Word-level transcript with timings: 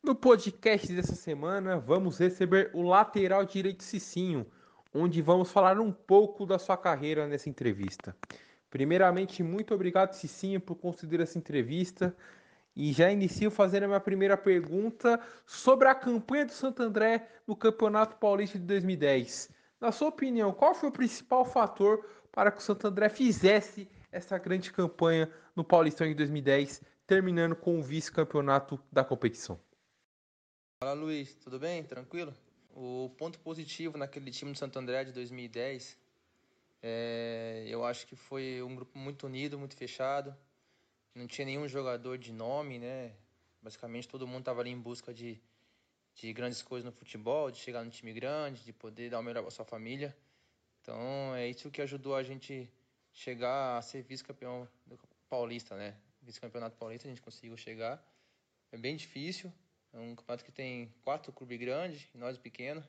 No 0.00 0.14
podcast 0.14 0.92
dessa 0.92 1.16
semana, 1.16 1.76
vamos 1.76 2.18
receber 2.18 2.70
o 2.72 2.82
lateral 2.82 3.44
direito 3.44 3.82
Cicinho, 3.82 4.46
onde 4.94 5.20
vamos 5.20 5.50
falar 5.50 5.78
um 5.80 5.90
pouco 5.92 6.46
da 6.46 6.56
sua 6.56 6.76
carreira 6.76 7.26
nessa 7.26 7.48
entrevista. 7.48 8.16
Primeiramente, 8.70 9.42
muito 9.42 9.74
obrigado, 9.74 10.12
Cicinho, 10.12 10.60
por 10.60 10.76
conceder 10.76 11.20
essa 11.20 11.36
entrevista. 11.36 12.16
E 12.76 12.92
já 12.92 13.10
inicio 13.10 13.50
fazendo 13.50 13.84
a 13.84 13.88
minha 13.88 14.00
primeira 14.00 14.36
pergunta 14.36 15.20
sobre 15.44 15.88
a 15.88 15.94
campanha 15.96 16.46
do 16.46 16.52
Santo 16.52 16.80
André 16.80 17.28
no 17.44 17.56
Campeonato 17.56 18.16
Paulista 18.16 18.56
de 18.56 18.64
2010. 18.64 19.50
Na 19.80 19.90
sua 19.90 20.08
opinião, 20.08 20.52
qual 20.52 20.76
foi 20.76 20.90
o 20.90 20.92
principal 20.92 21.44
fator 21.44 22.06
para 22.30 22.52
que 22.52 22.58
o 22.58 22.62
Santo 22.62 22.86
André 22.86 23.08
fizesse 23.08 23.88
essa 24.12 24.38
grande 24.38 24.72
campanha 24.72 25.28
no 25.56 25.64
Paulistão 25.64 26.06
de 26.06 26.14
2010, 26.14 26.82
terminando 27.04 27.56
com 27.56 27.80
o 27.80 27.82
vice-campeonato 27.82 28.80
da 28.92 29.02
competição? 29.02 29.58
Fala 30.80 30.92
Luiz, 30.92 31.34
tudo 31.34 31.58
bem? 31.58 31.82
Tranquilo? 31.82 32.32
O 32.72 33.12
ponto 33.18 33.40
positivo 33.40 33.98
naquele 33.98 34.30
time 34.30 34.52
do 34.52 34.58
Santo 34.58 34.78
André 34.78 35.02
de 35.02 35.10
2010, 35.10 35.98
é, 36.80 37.64
eu 37.66 37.84
acho 37.84 38.06
que 38.06 38.14
foi 38.14 38.62
um 38.62 38.76
grupo 38.76 38.96
muito 38.96 39.26
unido, 39.26 39.58
muito 39.58 39.74
fechado. 39.74 40.32
Não 41.16 41.26
tinha 41.26 41.44
nenhum 41.46 41.66
jogador 41.66 42.16
de 42.16 42.32
nome, 42.32 42.78
né? 42.78 43.12
Basicamente 43.60 44.06
todo 44.06 44.24
mundo 44.24 44.38
estava 44.38 44.60
ali 44.60 44.70
em 44.70 44.78
busca 44.78 45.12
de, 45.12 45.42
de 46.14 46.32
grandes 46.32 46.62
coisas 46.62 46.84
no 46.84 46.92
futebol, 46.92 47.50
de 47.50 47.58
chegar 47.58 47.82
no 47.82 47.90
time 47.90 48.12
grande, 48.12 48.62
de 48.62 48.72
poder 48.72 49.10
dar 49.10 49.18
o 49.18 49.22
melhor 49.24 49.42
para 49.42 49.50
sua 49.50 49.64
família. 49.64 50.16
Então 50.80 51.34
é 51.34 51.48
isso 51.48 51.72
que 51.72 51.82
ajudou 51.82 52.14
a 52.14 52.22
gente 52.22 52.70
chegar 53.12 53.78
a 53.78 53.82
ser 53.82 54.02
vice-campeão 54.04 54.68
paulista, 55.28 55.74
né? 55.74 55.96
Vice-campeonato 56.22 56.76
paulista 56.76 57.08
a 57.08 57.10
gente 57.10 57.20
conseguiu 57.20 57.56
chegar. 57.56 58.00
É 58.70 58.78
bem 58.78 58.94
difícil, 58.94 59.52
é 59.98 60.00
um 60.00 60.14
campeonato 60.14 60.44
que 60.44 60.52
tem 60.52 60.94
quatro 61.02 61.32
clubes 61.32 61.58
grandes 61.58 62.08
e 62.14 62.18
nós 62.18 62.38
pequenos. 62.38 62.84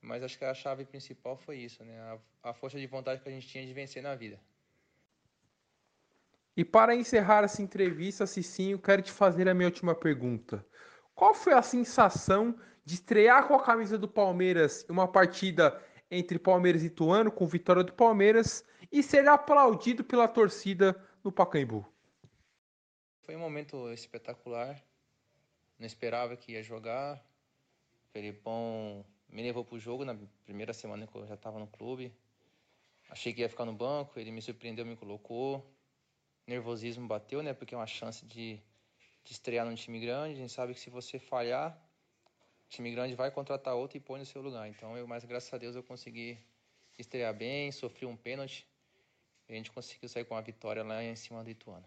Mas 0.00 0.22
acho 0.22 0.38
que 0.38 0.44
a 0.44 0.54
chave 0.54 0.84
principal 0.84 1.36
foi 1.36 1.58
isso, 1.58 1.84
né? 1.84 1.98
A, 2.00 2.50
a 2.50 2.54
força 2.54 2.78
de 2.78 2.86
vontade 2.86 3.20
que 3.20 3.28
a 3.28 3.32
gente 3.32 3.46
tinha 3.46 3.66
de 3.66 3.72
vencer 3.72 4.02
na 4.02 4.14
vida. 4.14 4.40
E 6.56 6.64
para 6.64 6.94
encerrar 6.94 7.44
essa 7.44 7.62
entrevista, 7.62 8.26
Cicinho, 8.26 8.78
quero 8.78 9.02
te 9.02 9.10
fazer 9.10 9.48
a 9.48 9.54
minha 9.54 9.68
última 9.68 9.94
pergunta. 9.94 10.64
Qual 11.14 11.34
foi 11.34 11.54
a 11.54 11.62
sensação 11.62 12.58
de 12.84 12.94
estrear 12.94 13.46
com 13.46 13.54
a 13.54 13.62
camisa 13.62 13.96
do 13.96 14.08
Palmeiras 14.08 14.84
em 14.88 14.92
uma 14.92 15.08
partida 15.08 15.80
entre 16.10 16.38
Palmeiras 16.38 16.82
e 16.82 16.86
Ituano, 16.86 17.32
com 17.32 17.46
vitória 17.46 17.82
do 17.82 17.92
Palmeiras, 17.92 18.64
e 18.90 19.02
ser 19.02 19.26
aplaudido 19.28 20.04
pela 20.04 20.28
torcida 20.28 21.00
no 21.24 21.32
Pacaembu? 21.32 21.86
Foi 23.22 23.34
um 23.34 23.40
momento 23.40 23.90
espetacular 23.92 24.82
não 25.78 25.86
esperava 25.86 26.36
que 26.36 26.52
ia 26.52 26.62
jogar. 26.62 27.16
O 28.08 28.12
Felipão 28.12 29.04
me 29.28 29.42
levou 29.42 29.64
pro 29.64 29.78
jogo 29.78 30.04
na 30.04 30.16
primeira 30.44 30.72
semana 30.72 31.06
que 31.06 31.14
eu 31.16 31.26
já 31.26 31.34
estava 31.34 31.58
no 31.58 31.66
clube. 31.66 32.12
Achei 33.08 33.32
que 33.32 33.40
ia 33.40 33.48
ficar 33.48 33.64
no 33.64 33.72
banco, 33.72 34.18
ele 34.18 34.30
me 34.30 34.40
surpreendeu, 34.40 34.86
me 34.86 34.96
colocou. 34.96 35.66
Nervosismo 36.46 37.06
bateu, 37.06 37.42
né? 37.42 37.52
Porque 37.52 37.74
é 37.74 37.78
uma 37.78 37.86
chance 37.86 38.24
de, 38.26 38.60
de 39.24 39.32
estrear 39.32 39.66
num 39.66 39.74
time 39.74 40.00
grande. 40.00 40.34
A 40.34 40.38
gente 40.38 40.52
sabe 40.52 40.74
que 40.74 40.80
se 40.80 40.90
você 40.90 41.18
falhar, 41.18 41.76
o 42.66 42.68
time 42.68 42.90
grande 42.90 43.14
vai 43.14 43.30
contratar 43.30 43.74
outro 43.74 43.96
e 43.96 44.00
põe 44.00 44.18
no 44.18 44.26
seu 44.26 44.42
lugar. 44.42 44.68
Então, 44.68 44.96
eu, 44.96 45.06
mas 45.06 45.24
graças 45.24 45.52
a 45.52 45.58
Deus 45.58 45.76
eu 45.76 45.82
consegui 45.82 46.38
estrear 46.98 47.34
bem, 47.34 47.70
sofri 47.70 48.06
um 48.06 48.16
pênalti. 48.16 48.66
E 49.48 49.52
a 49.52 49.56
gente 49.56 49.70
conseguiu 49.70 50.08
sair 50.08 50.24
com 50.24 50.36
a 50.36 50.40
vitória 50.40 50.82
lá 50.82 51.02
em 51.02 51.16
cima 51.16 51.42
do 51.44 51.50
Ituano. 51.50 51.86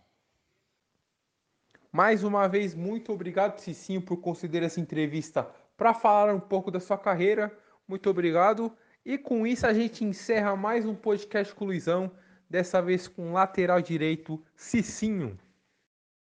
Mais 1.96 2.26
uma 2.26 2.46
vez, 2.46 2.76
muito 2.76 3.14
obrigado, 3.14 3.58
Cicinho, 3.58 4.02
por 4.02 4.18
considerar 4.18 4.66
essa 4.66 4.82
entrevista 4.82 5.50
para 5.78 5.94
falar 5.94 6.36
um 6.36 6.42
pouco 6.42 6.70
da 6.70 6.78
sua 6.78 6.98
carreira. 6.98 7.58
Muito 7.88 8.10
obrigado. 8.10 8.70
E 9.06 9.18
com 9.18 9.48
isso 9.48 9.66
a 9.66 9.72
gente 9.72 10.04
encerra 10.04 10.58
mais 10.58 10.86
um 10.86 10.94
podcast 10.94 11.56
com 11.56 11.64
o 11.64 11.68
Luizão, 11.68 12.12
dessa 12.50 12.82
vez 12.82 13.08
com 13.08 13.32
lateral 13.32 13.82
direito 13.82 14.44
Cicinho. 14.58 15.40